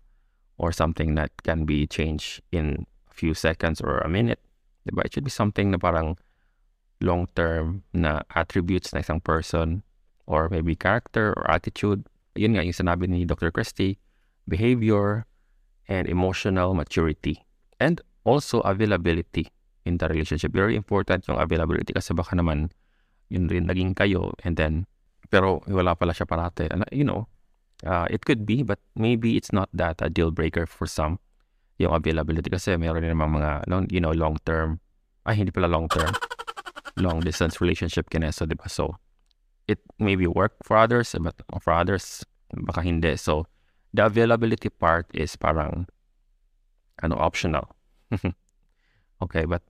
or 0.58 0.70
something 0.70 1.19
that 1.19 1.34
can 1.43 1.66
be 1.66 1.87
changed 1.87 2.43
in 2.52 2.87
a 3.11 3.14
few 3.14 3.34
seconds 3.34 3.81
or 3.81 3.99
a 3.99 4.08
minute. 4.08 4.38
Diba? 4.87 5.02
It 5.05 5.12
should 5.12 5.26
be 5.26 5.34
something 5.34 5.72
na 5.72 5.78
parang 5.78 6.14
long-term 7.00 7.82
na 7.93 8.22
attributes 8.38 8.94
na 8.94 9.02
isang 9.02 9.19
person 9.19 9.82
or 10.31 10.49
maybe 10.49 10.76
character 10.78 11.34
or 11.37 11.50
attitude. 11.50 12.06
Yun 12.38 12.55
nga 12.55 12.62
yung 12.62 12.76
sinabi 12.76 13.11
ni 13.11 13.26
Dr. 13.26 13.50
Christie, 13.50 13.99
behavior 14.46 15.26
and 15.88 16.06
emotional 16.06 16.70
maturity. 16.72 17.43
And 17.82 17.99
also 18.22 18.61
availability 18.62 19.50
in 19.84 20.00
the 20.00 20.06
relationship. 20.08 20.52
Very 20.52 20.76
important 20.76 21.28
yung 21.28 21.38
availability 21.40 21.92
kasi 21.92 22.12
baka 22.12 22.36
naman 22.36 22.72
yun 23.28 23.48
rin 23.48 23.69
naging 23.69 23.96
kayo 23.96 24.32
and 24.44 24.56
then 24.56 24.84
pero 25.32 25.64
wala 25.69 25.96
pala 25.96 26.12
siya 26.12 26.28
parate. 26.28 26.69
And, 26.69 26.84
you 26.92 27.04
know, 27.04 27.28
uh, 27.84 28.04
it 28.08 28.25
could 28.25 28.44
be 28.44 28.64
but 28.64 28.81
maybe 28.96 29.36
it's 29.36 29.52
not 29.52 29.69
that 29.72 30.00
a 30.04 30.08
deal 30.08 30.31
breaker 30.31 30.66
for 30.66 30.84
some 30.86 31.20
yung 31.81 31.90
availability 31.90 32.46
kasi 32.48 32.76
meron 32.78 33.02
din 33.02 33.12
naman 33.16 33.40
mga 33.40 33.66
you 33.90 33.98
know, 33.98 34.14
long 34.14 34.38
term 34.46 34.78
ay 35.26 35.34
hindi 35.34 35.50
pala 35.50 35.66
long 35.66 35.88
term 35.88 36.12
long 36.97 37.20
distance 37.20 37.61
relationship 37.61 38.11
kineso, 38.11 38.47
di 38.47 38.54
ba? 38.54 38.68
So, 38.70 38.97
it 39.66 39.80
maybe 39.99 40.26
work 40.26 40.54
for 40.62 40.76
others, 40.76 41.14
but 41.18 41.35
for 41.61 41.73
others, 41.73 42.23
baka 42.54 42.82
hindi. 42.82 43.16
So, 43.16 43.47
the 43.92 44.06
availability 44.06 44.68
part 44.70 45.06
is 45.14 45.35
parang, 45.37 45.87
ano, 47.02 47.16
optional. 47.18 47.75
okay, 49.23 49.44
but 49.44 49.62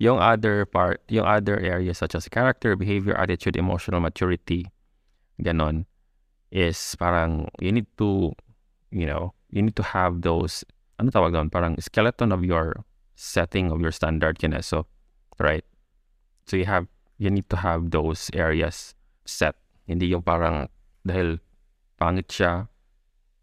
yung 0.00 0.16
other 0.16 0.64
part, 0.64 1.04
yung 1.12 1.28
other 1.28 1.60
areas 1.60 2.00
such 2.00 2.16
as 2.16 2.26
character, 2.26 2.74
behavior, 2.74 3.12
attitude, 3.20 3.54
emotional 3.54 4.00
maturity, 4.00 4.64
ganon, 5.44 5.84
is 6.50 6.96
parang 6.96 7.46
you 7.60 7.70
need 7.70 7.86
to, 8.00 8.32
you 8.90 9.04
know, 9.04 9.36
you 9.52 9.60
need 9.60 9.76
to 9.76 9.84
have 9.84 10.24
those, 10.24 10.64
ano 10.98 11.12
tawag 11.12 11.36
doon, 11.36 11.52
parang 11.52 11.76
skeleton 11.76 12.32
of 12.32 12.42
your 12.42 12.80
setting 13.14 13.70
of 13.70 13.84
your 13.84 13.92
standard 13.92 14.40
kineso, 14.40 14.88
right? 15.38 15.64
So 16.48 16.56
you 16.56 16.64
have, 16.64 16.88
you 17.18 17.28
need 17.28 17.52
to 17.52 17.60
have 17.60 17.92
those 17.92 18.32
areas 18.32 18.96
set. 19.28 19.54
Hindi 19.84 20.06
yung 20.06 20.22
parang, 20.24 20.72
dahil 21.04 21.44
pangit 22.00 22.32
siya, 22.32 22.72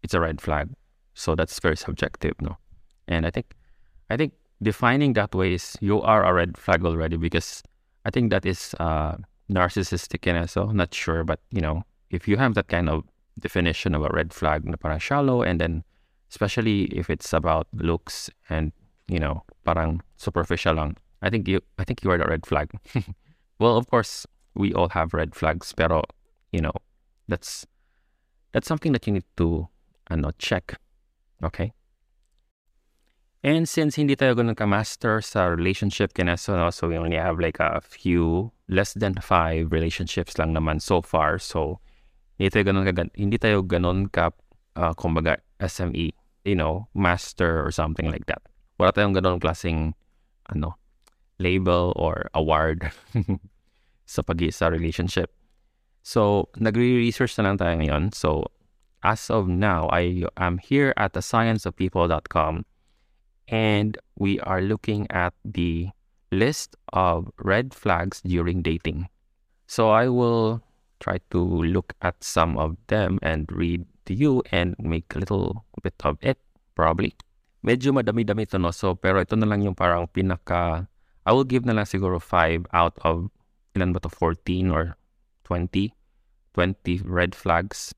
it's 0.02 0.12
a 0.12 0.20
red 0.20 0.42
flag. 0.42 0.74
So 1.14 1.38
that's 1.38 1.54
very 1.62 1.76
subjective, 1.76 2.34
no? 2.42 2.58
And 3.06 3.24
I 3.24 3.30
think, 3.30 3.54
I 4.10 4.16
think 4.16 4.34
defining 4.62 5.12
that 5.14 5.34
way 5.34 5.54
is 5.54 5.76
you 5.80 6.00
are 6.02 6.24
a 6.24 6.32
red 6.32 6.56
flag 6.56 6.84
already 6.84 7.16
because 7.16 7.62
I 8.04 8.10
think 8.10 8.30
that 8.30 8.46
is 8.46 8.74
uh, 8.80 9.16
narcissistic 9.50 10.26
and 10.26 10.48
so 10.48 10.66
not 10.66 10.94
sure, 10.94 11.24
but 11.24 11.40
you 11.50 11.60
know, 11.60 11.82
if 12.10 12.26
you 12.26 12.36
have 12.36 12.54
that 12.54 12.68
kind 12.68 12.88
of 12.88 13.04
definition 13.38 13.94
of 13.94 14.02
a 14.02 14.08
red 14.12 14.32
flag 14.32 14.64
na 14.64 14.76
parang 14.76 14.98
shallow 14.98 15.42
and 15.42 15.60
then 15.60 15.84
especially 16.30 16.84
if 16.84 17.08
it's 17.08 17.32
about 17.32 17.66
looks 17.72 18.30
and 18.48 18.72
you 19.08 19.18
know, 19.18 19.42
parang 19.64 20.02
superficial 20.16 20.74
lang. 20.74 20.96
I 21.22 21.30
think 21.30 21.48
you 21.48 21.60
I 21.78 21.84
think 21.84 22.04
you 22.04 22.10
are 22.10 22.18
the 22.18 22.26
red 22.26 22.46
flag. 22.46 22.70
well, 23.58 23.76
of 23.76 23.88
course, 23.90 24.26
we 24.54 24.72
all 24.74 24.90
have 24.90 25.14
red 25.14 25.34
flags, 25.34 25.72
pero 25.72 26.04
you 26.52 26.60
know, 26.60 26.72
that's 27.26 27.66
that's 28.52 28.68
something 28.68 28.92
that 28.92 29.06
you 29.06 29.14
need 29.14 29.28
to 29.38 29.68
ano, 30.10 30.30
check. 30.38 30.76
Okay? 31.42 31.72
And 33.46 33.70
since 33.70 33.94
hindi 33.94 34.18
tayo 34.18 34.34
ganun 34.34 34.58
ka-master 34.58 35.22
sa 35.22 35.46
relationship 35.46 36.10
kineso, 36.10 36.58
no? 36.58 36.74
so 36.74 36.90
we 36.90 36.98
only 36.98 37.14
have 37.14 37.38
like 37.38 37.62
a 37.62 37.78
few, 37.78 38.50
less 38.66 38.98
than 38.98 39.14
five 39.22 39.70
relationships 39.70 40.38
lang 40.42 40.58
naman 40.58 40.82
so 40.82 40.98
far. 41.02 41.38
So, 41.38 41.78
hindi 42.34 42.50
tayo 42.50 42.74
ganun 42.74 42.84
ka, 42.90 43.06
hindi 43.14 43.38
tayo 43.38 43.62
ganun 43.62 44.10
ka, 44.10 44.34
uh, 44.74 44.90
kumbaga, 44.98 45.38
SME, 45.62 46.10
you 46.42 46.58
know, 46.58 46.90
master 46.98 47.62
or 47.62 47.70
something 47.70 48.10
like 48.10 48.26
that. 48.26 48.42
Wala 48.78 48.90
tayong 48.90 49.14
ganun 49.14 49.38
klaseng, 49.38 49.94
ano, 50.50 50.74
label 51.38 51.94
or 51.94 52.26
award 52.34 52.90
sa 54.06 54.22
pag 54.26 54.42
sa 54.50 54.66
relationship. 54.66 55.30
So, 56.02 56.50
nagre-research 56.58 57.38
na 57.38 57.50
lang 57.50 57.62
tayo 57.62 57.78
ngayon. 57.78 58.10
So, 58.18 58.50
as 59.06 59.30
of 59.30 59.46
now, 59.46 59.86
I 59.94 60.26
am 60.34 60.58
here 60.58 60.90
at 60.98 61.14
the 61.14 61.22
scienceofpeople.com 61.22 62.66
and 63.48 63.96
we 64.16 64.38
are 64.44 64.60
looking 64.60 65.08
at 65.10 65.32
the 65.44 65.88
list 66.30 66.76
of 66.92 67.32
red 67.40 67.72
flags 67.72 68.20
during 68.20 68.62
dating. 68.62 69.08
So, 69.66 69.90
I 69.90 70.08
will 70.08 70.62
try 71.00 71.20
to 71.32 71.40
look 71.40 71.96
at 72.00 72.22
some 72.24 72.56
of 72.56 72.76
them 72.88 73.18
and 73.22 73.48
read 73.52 73.84
to 74.06 74.14
you 74.14 74.42
and 74.52 74.76
make 74.78 75.12
a 75.14 75.18
little 75.20 75.64
bit 75.82 75.96
of 76.04 76.16
it, 76.20 76.38
probably. 76.76 77.16
Medyo 77.64 77.92
madami-dami 77.92 78.48
ito, 78.48 78.56
no? 78.56 78.72
So, 78.72 78.94
pero 78.94 79.20
ito 79.20 79.36
na 79.36 79.48
lang 79.48 79.64
yung 79.64 79.76
parang 79.76 80.08
pinaka, 80.08 80.88
I 81.24 81.32
will 81.32 81.48
give 81.48 81.64
na 81.64 81.76
lang 81.76 81.88
siguro 81.88 82.20
5 82.20 82.68
out 82.72 82.96
of, 83.04 83.28
ilan 83.76 83.92
ba 83.92 84.00
to, 84.00 84.08
14 84.12 84.72
or 84.72 84.96
20? 85.44 85.92
20 86.56 87.04
red 87.04 87.32
flags. 87.36 87.92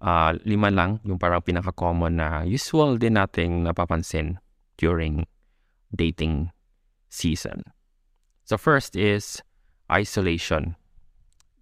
Uh, 0.00 0.32
lima 0.48 0.72
lang 0.72 1.00
yung 1.04 1.20
parang 1.20 1.44
pinaka-common 1.44 2.16
na 2.16 2.40
usual 2.44 2.96
din 2.96 3.20
nating 3.20 3.68
napapansin 3.68 4.40
during 4.80 5.28
dating 5.92 6.48
season. 7.12 7.68
So 8.48 8.56
first 8.56 8.96
is 8.96 9.44
isolation. 9.92 10.80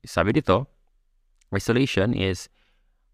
Sabi 0.06 0.38
dito, 0.38 0.70
isolation 1.50 2.14
is, 2.14 2.46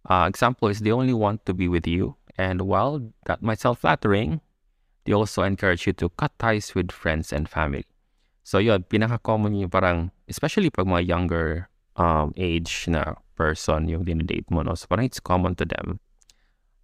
uh, 0.05 0.29
example 0.29 0.69
is 0.69 0.85
they 0.85 0.93
only 0.93 1.17
want 1.17 1.49
to 1.49 1.57
be 1.57 1.67
with 1.67 1.89
you. 1.89 2.21
And 2.37 2.69
while 2.69 3.01
that 3.25 3.41
might 3.41 3.65
sound 3.65 3.81
flattering, 3.81 4.45
they 5.09 5.17
also 5.17 5.43
encourage 5.43 5.87
you 5.87 5.95
to 5.97 6.13
cut 6.21 6.37
ties 6.39 6.75
with 6.75 6.93
friends 6.93 7.33
and 7.33 7.49
family. 7.49 7.89
So 8.45 8.61
yun, 8.61 8.85
pinaka-common 8.85 9.57
yung 9.57 9.73
parang, 9.73 10.13
especially 10.29 10.69
pag 10.69 10.85
mga 10.85 11.09
younger 11.09 11.71
um, 11.97 12.35
age 12.37 12.85
na 12.93 13.17
person 13.35 13.89
yung 13.89 14.05
dinedate 14.05 14.51
mo, 14.51 14.61
no? 14.61 14.77
So 14.77 14.85
parang 14.87 15.09
it's 15.09 15.23
common 15.23 15.57
to 15.57 15.65
them 15.65 15.99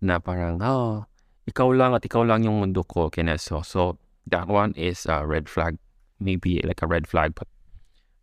na 0.00 0.18
parang, 0.18 0.62
oh, 0.64 1.04
ikaw 1.50 1.74
lang 1.74 1.92
at 1.98 2.06
ikaw 2.06 2.22
lang 2.22 2.46
yung 2.46 2.62
mundo 2.62 2.86
ko, 2.86 3.10
Kineso. 3.10 3.66
So 3.66 3.98
that 4.30 4.46
one 4.46 4.72
is 4.78 5.04
a 5.10 5.26
red 5.26 5.50
flag. 5.50 5.76
Maybe 6.22 6.62
like 6.62 6.82
a 6.82 6.88
red 6.88 7.10
flag, 7.10 7.34
but 7.34 7.48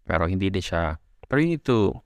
pero 0.07 0.29
hindi 0.29 0.47
din 0.47 0.63
siya, 0.63 0.95
pero 1.27 1.43
you 1.43 1.59
need 1.59 1.65
to 1.67 1.99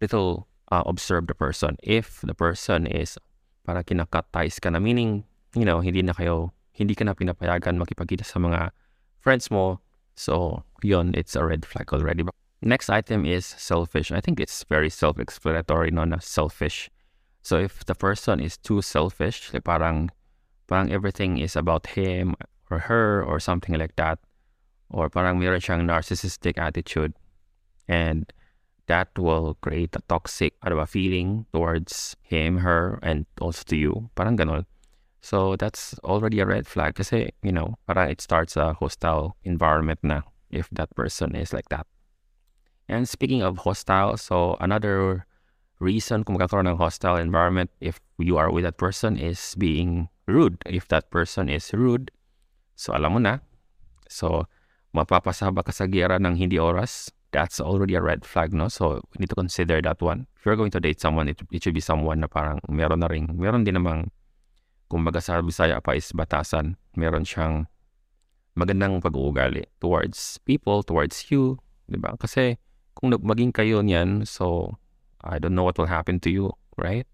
little 0.00 0.48
uh, 0.72 0.82
observe 0.86 1.30
the 1.30 1.36
person. 1.36 1.76
If 1.82 2.20
the 2.26 2.34
person 2.34 2.86
is 2.90 3.18
para 3.62 3.84
kinakat 3.84 4.32
ties 4.32 4.58
ka 4.58 4.70
na, 4.70 4.80
meaning, 4.80 5.22
you 5.54 5.64
know, 5.64 5.78
hindi 5.78 6.02
na 6.02 6.12
kayo, 6.12 6.50
hindi 6.72 6.94
ka 6.94 7.04
na 7.04 7.14
pinapayagan 7.14 7.78
makipagkita 7.78 8.24
sa 8.24 8.38
mga 8.42 8.70
friends 9.20 9.50
mo. 9.50 9.78
So, 10.16 10.64
yun, 10.82 11.12
it's 11.14 11.36
a 11.36 11.44
red 11.44 11.66
flag 11.66 11.92
already. 11.92 12.24
Next 12.62 12.88
item 12.88 13.24
is 13.28 13.44
selfish. 13.44 14.10
I 14.10 14.20
think 14.20 14.40
it's 14.40 14.64
very 14.64 14.88
self-explanatory, 14.88 15.90
no, 15.92 16.04
na 16.04 16.18
selfish. 16.18 16.88
So 17.42 17.58
if 17.58 17.84
the 17.84 17.94
person 17.94 18.40
is 18.40 18.56
too 18.56 18.82
selfish, 18.82 19.52
like 19.52 19.62
parang, 19.62 20.10
parang 20.66 20.92
everything 20.92 21.38
is 21.38 21.56
about 21.56 21.86
him 21.98 22.34
or 22.70 22.90
her 22.90 23.22
or 23.22 23.40
something 23.40 23.78
like 23.78 23.96
that, 23.96 24.18
or 24.90 25.08
parang 25.08 25.38
meron 25.38 25.60
siyang 25.60 25.86
narcissistic 25.86 26.58
attitude, 26.58 27.14
and 27.88 28.32
that 28.86 29.08
will 29.18 29.58
create 29.62 29.94
a 29.96 30.02
toxic 30.08 30.54
ano 30.62 30.84
feeling 30.86 31.46
towards 31.52 32.14
him, 32.22 32.58
her, 32.58 32.98
and 33.02 33.26
also 33.40 33.62
to 33.66 33.76
you. 33.76 34.10
Parang 34.14 34.36
ganon. 34.36 34.66
So 35.20 35.56
that's 35.56 35.98
already 36.06 36.38
a 36.38 36.46
red 36.46 36.66
flag 36.66 36.94
kasi, 36.94 37.34
you 37.42 37.50
know, 37.50 37.74
parang 37.86 38.10
it 38.10 38.20
starts 38.20 38.54
a 38.56 38.74
hostile 38.74 39.34
environment 39.42 39.98
na 40.02 40.22
if 40.50 40.70
that 40.70 40.94
person 40.94 41.34
is 41.34 41.52
like 41.52 41.68
that. 41.70 41.86
And 42.88 43.08
speaking 43.08 43.42
of 43.42 43.66
hostile, 43.66 44.16
so 44.16 44.54
another 44.60 45.26
reason 45.80 46.22
kung 46.22 46.38
magkakaroon 46.38 46.70
ng 46.70 46.78
hostile 46.78 47.18
environment 47.18 47.70
if 47.80 48.00
you 48.18 48.38
are 48.38 48.50
with 48.50 48.64
that 48.64 48.78
person 48.78 49.18
is 49.18 49.54
being 49.58 50.08
rude. 50.26 50.58
If 50.66 50.90
that 50.90 51.10
person 51.10 51.48
is 51.48 51.70
rude, 51.72 52.10
so 52.74 52.92
alam 52.92 53.16
mo 53.16 53.20
na. 53.22 53.42
So, 54.06 54.46
mapapasaba 54.94 55.66
ka 55.66 55.72
sa 55.74 55.86
gira 55.90 56.18
ng 56.18 56.36
hindi 56.38 56.58
oras. 56.58 57.10
That's 57.34 57.58
already 57.58 57.98
a 57.98 58.02
red 58.02 58.22
flag, 58.22 58.54
no? 58.54 58.70
So, 58.70 59.02
we 59.12 59.26
need 59.26 59.30
to 59.34 59.38
consider 59.38 59.82
that 59.82 59.98
one. 59.98 60.30
If 60.38 60.46
you're 60.46 60.56
going 60.56 60.70
to 60.72 60.80
date 60.80 61.02
someone, 61.02 61.28
it, 61.28 61.42
it 61.50 61.62
should 61.62 61.74
be 61.74 61.82
someone 61.82 62.22
na 62.22 62.30
parang 62.30 62.62
meron 62.70 63.02
na 63.02 63.10
rin, 63.10 63.28
meron 63.34 63.66
din 63.66 63.76
namang, 63.76 64.08
kumbaga 64.86 65.18
sa 65.18 65.42
Bisaya 65.42 65.82
pa 65.82 65.98
is 65.98 66.14
batasan. 66.14 66.78
Meron 66.94 67.26
siyang 67.26 67.66
magandang 68.56 69.02
pag-uugali 69.02 69.68
towards 69.82 70.38
people, 70.48 70.80
towards 70.80 71.28
you, 71.28 71.60
di 71.90 71.98
ba? 72.00 72.16
Kasi, 72.16 72.56
kung 72.96 73.12
maging 73.12 73.52
kayo 73.52 73.84
niyan, 73.84 74.24
so 74.24 74.78
I 75.20 75.36
don't 75.36 75.52
know 75.52 75.66
what 75.66 75.76
will 75.76 75.90
happen 75.90 76.22
to 76.24 76.30
you, 76.32 76.56
right? 76.80 77.04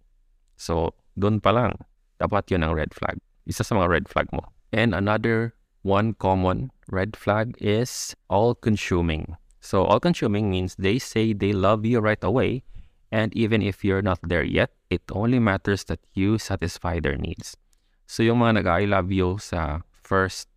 So, 0.55 0.95
doon 1.19 1.43
pa 1.43 1.51
lang, 1.51 1.83
dapat 2.23 2.47
yun 2.55 2.63
ang 2.63 2.79
red 2.79 2.95
flag. 2.95 3.19
Isa 3.51 3.67
sa 3.67 3.75
mga 3.75 3.91
red 3.91 4.07
flag 4.07 4.31
mo. 4.31 4.47
And 4.71 4.95
another 4.95 5.59
one 5.83 6.15
common 6.15 6.71
red 6.87 7.19
flag 7.19 7.59
is 7.59 8.15
all-consuming. 8.31 9.35
So, 9.59 9.83
all-consuming 9.83 10.51
means 10.51 10.79
they 10.79 10.99
say 10.99 11.35
they 11.35 11.53
love 11.53 11.83
you 11.83 11.99
right 11.99 12.23
away, 12.23 12.63
and 13.11 13.35
even 13.35 13.63
if 13.63 13.83
you're 13.83 14.03
not 14.03 14.19
there 14.23 14.43
yet, 14.47 14.71
it 14.91 15.03
only 15.11 15.39
matters 15.39 15.85
that 15.91 16.01
you 16.15 16.39
satisfy 16.39 16.99
their 16.99 17.19
needs. 17.19 17.59
So, 18.07 18.23
yung 18.23 18.43
mga 18.43 18.63
nag-I 18.63 18.87
love 18.87 19.11
you 19.11 19.39
sa 19.39 19.83
first 20.03 20.51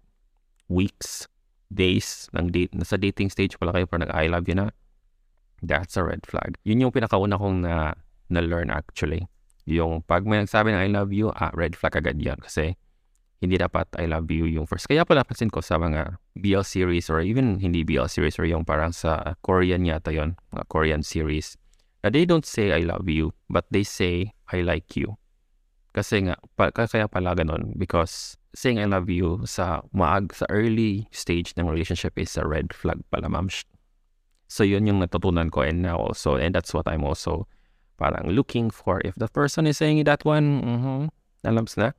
weeks, 0.69 1.29
days 1.73 2.29
ng 2.33 2.53
date, 2.53 2.73
nasa 2.73 2.97
dating 2.97 3.29
stage 3.29 3.57
pala 3.57 3.73
kayo 3.73 3.85
pero 3.89 4.05
nag-I 4.05 4.29
love 4.29 4.45
you 4.45 4.57
na, 4.57 4.69
that's 5.61 5.97
a 5.97 6.03
red 6.05 6.25
flag. 6.25 6.57
Yun 6.65 6.85
yung 6.85 6.93
pinakauna 6.93 7.37
kong 7.37 7.65
na, 7.65 7.93
na-learn 8.29 8.69
actually. 8.69 9.25
Yung 9.65 10.05
pag 10.05 10.25
may 10.25 10.41
nagsabi 10.41 10.73
ng 10.73 10.81
I 10.81 10.89
love 10.93 11.09
you, 11.09 11.33
ah, 11.33 11.49
red 11.57 11.73
flag 11.73 11.97
agad 11.97 12.21
yan. 12.21 12.37
Kasi 12.37 12.77
hindi 13.43 13.59
dapat 13.59 13.89
I 13.99 14.09
love 14.09 14.29
you 14.31 14.47
yung 14.47 14.65
first. 14.65 14.87
Kaya 14.87 15.03
pala 15.03 15.25
pansin 15.25 15.51
ko 15.51 15.59
sa 15.59 15.75
mga 15.77 16.17
BL 16.39 16.65
series 16.65 17.09
or 17.11 17.19
even 17.21 17.59
hindi 17.59 17.85
BL 17.85 18.07
series 18.07 18.39
or 18.39 18.45
yung 18.47 18.63
parang 18.63 18.95
sa 18.95 19.35
Korean 19.43 19.83
yata 19.83 20.13
yon 20.13 20.39
mga 20.55 20.65
Korean 20.71 21.01
series. 21.03 21.59
Na 22.05 22.13
they 22.13 22.23
don't 22.23 22.45
say 22.45 22.71
I 22.71 22.85
love 22.85 23.09
you, 23.09 23.33
but 23.49 23.65
they 23.73 23.83
say 23.83 24.33
I 24.53 24.61
like 24.61 24.93
you. 24.93 25.17
Kasi 25.95 26.27
nga, 26.27 26.35
pa, 26.59 26.69
kaya 26.75 27.07
pala 27.07 27.33
ganun 27.33 27.73
because 27.79 28.35
saying 28.51 28.79
I 28.79 28.87
love 28.87 29.07
you 29.07 29.43
sa 29.47 29.83
maag 29.95 30.31
sa 30.35 30.47
early 30.51 31.07
stage 31.11 31.55
ng 31.55 31.67
relationship 31.67 32.15
is 32.19 32.35
a 32.35 32.43
red 32.43 32.71
flag 32.71 32.99
pala, 33.11 33.31
ma'am. 33.31 33.47
So 34.47 34.61
yun 34.61 34.85
yung 34.87 35.01
natutunan 35.01 35.49
ko 35.49 35.65
and 35.65 35.81
now 35.81 35.97
also, 35.97 36.35
and 36.37 36.53
that's 36.53 36.71
what 36.71 36.87
I'm 36.87 37.03
also 37.03 37.47
parang 37.97 38.29
looking 38.29 38.69
for. 38.69 39.01
If 39.03 39.15
the 39.15 39.27
person 39.27 39.67
is 39.67 39.77
saying 39.77 40.03
that 40.05 40.25
one, 40.25 40.61
mm-hmm, 40.61 41.47
alams 41.47 41.77
na. 41.77 41.91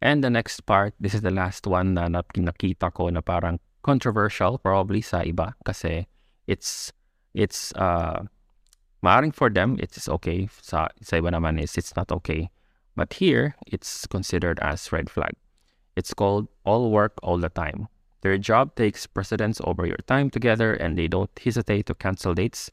And 0.00 0.24
the 0.24 0.30
next 0.30 0.64
part, 0.64 0.94
this 0.98 1.12
is 1.12 1.20
the 1.20 1.30
last 1.30 1.66
one 1.66 1.94
na 1.94 2.08
nakita 2.08 2.94
ko 2.94 3.10
na 3.10 3.20
parang 3.20 3.60
controversial 3.82 4.58
probably 4.58 5.00
sa 5.00 5.24
iba 5.24 5.56
kasi 5.64 6.06
it's 6.46 6.92
it's 7.32 7.72
uh 7.76 8.20
maaring 9.00 9.32
for 9.32 9.48
them 9.48 9.76
it's 9.80 10.08
okay 10.08 10.48
sa 10.60 10.88
sa 11.00 11.16
iba 11.16 11.32
naman 11.32 11.56
is 11.56 11.76
it's 11.80 11.96
not 11.96 12.12
okay 12.12 12.52
but 12.96 13.16
here 13.16 13.56
it's 13.66 14.04
considered 14.06 14.60
as 14.60 14.92
red 14.92 15.08
flag 15.08 15.32
it's 15.96 16.12
called 16.12 16.48
all 16.64 16.92
work 16.92 17.16
all 17.24 17.40
the 17.40 17.48
time 17.48 17.88
their 18.20 18.36
job 18.36 18.76
takes 18.76 19.08
precedence 19.08 19.60
over 19.64 19.88
your 19.88 20.00
time 20.04 20.28
together 20.28 20.76
and 20.76 21.00
they 21.00 21.08
don't 21.08 21.32
hesitate 21.40 21.88
to 21.88 21.96
cancel 21.96 22.36
dates 22.36 22.68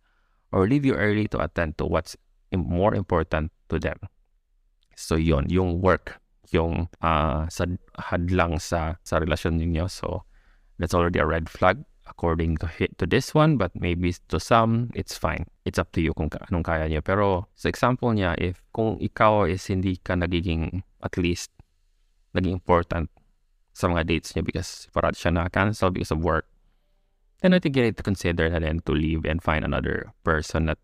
or 0.51 0.67
leave 0.67 0.84
you 0.84 0.96
early 0.96 1.27
to 1.27 1.39
attend 1.39 1.77
to 1.77 1.86
what's 1.88 2.20
more 2.55 2.95
important 2.95 3.51
to 3.67 3.79
them. 3.79 3.99
So 4.95 5.15
yon 5.15 5.51
yung 5.51 5.81
work, 5.81 6.17
yung 6.49 6.89
uh, 7.03 7.45
sa 7.51 7.67
hadlang 7.99 8.57
sa 8.57 8.97
sa 9.03 9.19
relasyon 9.19 9.59
ninyo. 9.59 9.85
So 9.91 10.23
that's 10.79 10.95
already 10.95 11.19
a 11.19 11.27
red 11.27 11.49
flag 11.49 11.83
according 12.07 12.55
to 12.63 12.71
to 12.97 13.05
this 13.05 13.35
one, 13.35 13.59
but 13.59 13.75
maybe 13.75 14.15
to 14.31 14.39
some 14.39 14.89
it's 14.95 15.19
fine. 15.19 15.45
It's 15.67 15.77
up 15.77 15.91
to 15.93 16.01
you 16.01 16.15
kung 16.15 16.31
anong 16.49 16.63
kaya 16.63 16.87
niyo. 16.87 17.03
Pero 17.03 17.51
sa 17.53 17.67
example 17.67 18.15
niya, 18.15 18.33
if 18.39 18.63
kung 18.71 18.97
ikaw 18.97 19.45
is 19.45 19.67
hindi 19.67 19.99
ka 19.99 20.15
nagiging 20.15 20.81
at 21.03 21.19
least 21.19 21.51
naging 22.31 22.57
important 22.57 23.11
sa 23.77 23.85
mga 23.91 24.09
dates 24.09 24.33
niya 24.33 24.41
because 24.41 24.89
parati 24.89 25.21
siya 25.21 25.37
na-cancel 25.37 25.93
because 25.93 26.09
of 26.09 26.23
work, 26.25 26.49
then 27.45 27.53
I 27.53 27.61
think 27.61 27.77
you 27.77 27.85
need 27.85 27.99
to 27.99 28.05
consider 28.07 28.49
na 28.49 28.57
then 28.57 28.81
to 28.89 28.93
leave 28.97 29.27
and 29.29 29.43
find 29.43 29.61
another 29.61 30.15
person 30.25 30.65
that 30.71 30.81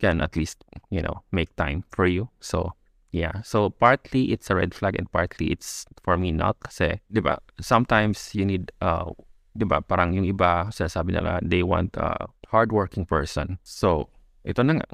can 0.00 0.24
at 0.24 0.34
least, 0.34 0.64
you 0.88 1.04
know, 1.04 1.22
make 1.30 1.54
time 1.56 1.84
for 1.92 2.08
you. 2.08 2.32
So, 2.40 2.72
yeah. 3.12 3.44
So, 3.44 3.70
partly 3.70 4.32
it's 4.32 4.48
a 4.48 4.56
red 4.56 4.72
flag 4.72 4.96
and 4.96 5.10
partly 5.12 5.52
it's, 5.52 5.84
for 6.02 6.16
me, 6.16 6.32
not. 6.32 6.56
Kasi, 6.64 7.04
di 7.12 7.20
ba, 7.20 7.38
sometimes 7.60 8.34
you 8.34 8.48
need, 8.48 8.72
uh, 8.80 9.12
di 9.52 9.68
ba, 9.68 9.84
parang 9.84 10.16
yung 10.16 10.24
iba, 10.24 10.72
sinasabi 10.72 11.12
nila, 11.12 11.38
they 11.44 11.62
want 11.62 11.92
a 12.00 12.26
hardworking 12.48 13.04
person. 13.04 13.60
So, 13.62 14.08
ito 14.42 14.64
na 14.64 14.80
nga. 14.80 14.88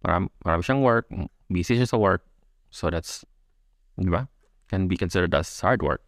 Maram, 0.00 0.32
marami 0.40 0.62
siyang 0.64 0.82
work, 0.82 1.06
busy 1.52 1.76
siya 1.76 1.86
sa 1.86 2.00
work. 2.00 2.24
So, 2.72 2.88
that's, 2.88 3.28
di 4.00 4.08
ba, 4.08 4.26
can 4.72 4.88
be 4.88 4.96
considered 4.96 5.34
as 5.34 5.50
hard 5.60 5.82
work. 5.82 6.00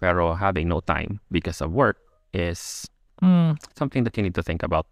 Pero 0.00 0.32
having 0.32 0.68
no 0.68 0.80
time 0.80 1.20
because 1.28 1.60
of 1.60 1.72
work 1.72 2.00
is 2.32 2.88
mm, 3.20 3.56
something 3.76 4.04
that 4.04 4.16
you 4.16 4.22
need 4.22 4.36
to 4.36 4.42
think 4.42 4.62
about. 4.62 4.86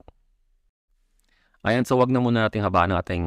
Ayan, 1.66 1.82
so 1.82 1.98
wag 1.98 2.10
na 2.10 2.22
muna 2.22 2.46
natin 2.46 2.62
habaan 2.62 2.94
ng 2.94 2.98
ating 3.02 3.26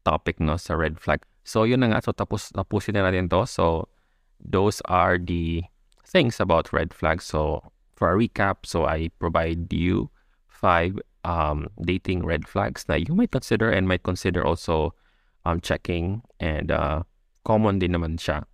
topic 0.00 0.40
no 0.40 0.56
sa 0.56 0.72
red 0.72 0.96
flag. 0.96 1.20
So 1.44 1.68
yun 1.68 1.84
na 1.84 1.92
nga, 1.92 2.00
so 2.00 2.16
tapos 2.16 2.48
tapusin 2.52 2.96
na 2.96 3.04
natin 3.04 3.28
to. 3.28 3.44
So 3.44 3.92
those 4.40 4.80
are 4.88 5.20
the 5.20 5.64
things 6.00 6.40
about 6.40 6.72
red 6.72 6.96
flags. 6.96 7.28
So 7.28 7.60
for 7.92 8.08
a 8.12 8.16
recap, 8.16 8.64
so 8.64 8.88
I 8.88 9.12
provide 9.20 9.68
you 9.68 10.08
five 10.48 10.96
um, 11.28 11.68
dating 11.84 12.24
red 12.24 12.48
flags 12.48 12.88
that 12.88 13.04
you 13.04 13.12
might 13.12 13.30
consider 13.30 13.68
and 13.68 13.84
might 13.84 14.02
consider 14.02 14.40
also 14.40 14.96
um, 15.44 15.60
checking 15.60 16.24
and 16.40 16.72
uh, 16.72 17.04
common 17.44 17.78
din 17.78 17.92
naman 17.92 18.16
siya. 18.16 18.48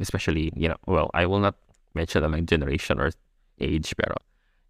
Especially, 0.00 0.52
you 0.56 0.68
know, 0.68 0.80
well, 0.88 1.10
I 1.12 1.24
will 1.28 1.40
not 1.40 1.56
mention 1.92 2.24
na 2.24 2.28
lang 2.28 2.48
generation 2.48 3.00
or 3.00 3.12
age, 3.60 3.92
pero 3.96 4.16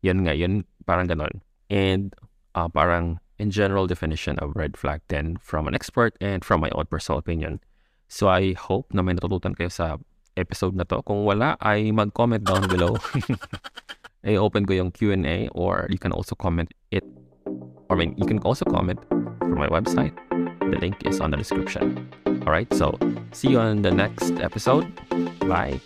yun 0.03 0.27
nga, 0.27 0.35
yun 0.35 0.67
parang 0.87 1.07
ganon. 1.07 1.43
And 1.71 2.15
uh, 2.55 2.67
parang 2.71 3.19
in 3.39 3.51
general 3.51 3.87
definition 3.87 4.39
of 4.39 4.57
red 4.57 4.77
flag 4.77 5.01
then 5.09 5.37
from 5.41 5.69
an 5.69 5.75
expert 5.75 6.17
and 6.21 6.45
from 6.45 6.61
my 6.61 6.71
own 6.73 6.87
personal 6.87 7.19
opinion. 7.19 7.61
So 8.09 8.29
I 8.29 8.55
hope 8.55 8.95
na 8.95 9.03
may 9.03 9.15
natututan 9.15 9.59
kayo 9.59 9.71
sa 9.71 9.99
episode 10.37 10.77
na 10.77 10.85
to. 10.87 11.03
Kung 11.03 11.25
wala, 11.25 11.57
ay 11.59 11.91
mag-comment 11.91 12.45
down 12.45 12.69
below. 12.69 12.97
ay 14.27 14.37
open 14.37 14.67
ko 14.67 14.75
yung 14.75 14.91
Q&A 14.93 15.49
or 15.57 15.89
you 15.91 15.99
can 15.99 16.13
also 16.13 16.35
comment 16.35 16.71
it. 16.91 17.03
I 17.91 17.95
mean, 17.95 18.15
you 18.19 18.27
can 18.27 18.39
also 18.43 18.65
comment 18.67 19.01
from 19.41 19.59
my 19.59 19.71
website. 19.71 20.15
The 20.61 20.79
link 20.79 21.07
is 21.07 21.21
on 21.21 21.31
the 21.31 21.39
description. 21.39 22.11
All 22.47 22.53
right, 22.53 22.71
so 22.75 22.99
see 23.33 23.55
you 23.55 23.59
on 23.59 23.83
the 23.83 23.91
next 23.91 24.39
episode. 24.43 24.87
Bye. 25.47 25.81